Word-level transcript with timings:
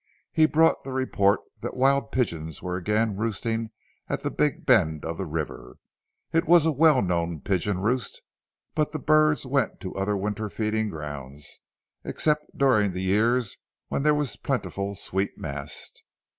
He 0.31 0.47
brought 0.47 0.83
the 0.83 0.91
report 0.93 1.41
that 1.61 1.77
wild 1.77 2.11
pigeons 2.11 2.59
were 2.59 2.75
again 2.75 3.17
roosting 3.17 3.69
at 4.09 4.23
the 4.23 4.31
big 4.31 4.65
bend 4.65 5.05
of 5.05 5.19
the 5.19 5.27
river. 5.27 5.75
It 6.33 6.47
was 6.47 6.65
a 6.65 6.71
well 6.71 7.03
known 7.03 7.39
pigeon 7.39 7.81
roost, 7.81 8.19
but 8.73 8.93
the 8.93 8.97
birds 8.97 9.45
went 9.45 9.79
to 9.81 9.93
other 9.93 10.17
winter 10.17 10.49
feeding 10.49 10.89
grounds, 10.89 11.59
except 12.03 12.57
during 12.57 12.95
years 12.97 13.57
when 13.89 14.01
there 14.01 14.15
was 14.15 14.33
a 14.33 14.39
plentiful 14.39 14.95
sweet 14.95 15.37
mast. 15.37 16.01